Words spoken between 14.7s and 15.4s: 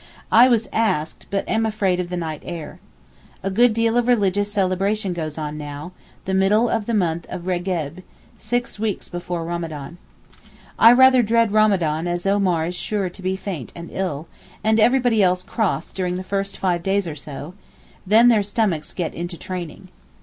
everybody